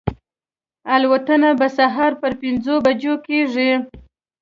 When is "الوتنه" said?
0.95-1.51